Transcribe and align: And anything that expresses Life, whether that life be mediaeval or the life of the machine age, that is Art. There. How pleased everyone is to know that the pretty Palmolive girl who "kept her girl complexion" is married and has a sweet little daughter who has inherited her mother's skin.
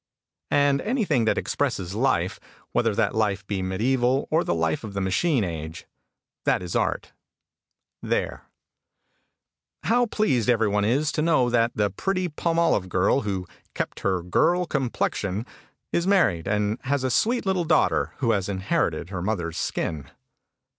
And 0.49 0.81
anything 0.81 1.25
that 1.25 1.37
expresses 1.37 1.93
Life, 1.93 2.39
whether 2.71 2.95
that 2.95 3.13
life 3.13 3.45
be 3.45 3.61
mediaeval 3.61 4.27
or 4.31 4.43
the 4.43 4.55
life 4.55 4.83
of 4.83 4.95
the 4.95 4.99
machine 4.99 5.43
age, 5.43 5.85
that 6.43 6.63
is 6.63 6.75
Art. 6.75 7.13
There. 8.01 8.41
How 9.83 10.07
pleased 10.07 10.49
everyone 10.49 10.85
is 10.85 11.11
to 11.11 11.21
know 11.21 11.51
that 11.51 11.73
the 11.75 11.91
pretty 11.91 12.27
Palmolive 12.29 12.89
girl 12.89 13.21
who 13.21 13.45
"kept 13.75 13.99
her 13.99 14.23
girl 14.23 14.65
complexion" 14.65 15.45
is 15.91 16.07
married 16.07 16.47
and 16.47 16.79
has 16.85 17.03
a 17.03 17.11
sweet 17.11 17.45
little 17.45 17.63
daughter 17.63 18.15
who 18.17 18.31
has 18.31 18.49
inherited 18.49 19.11
her 19.11 19.21
mother's 19.21 19.59
skin. 19.59 20.09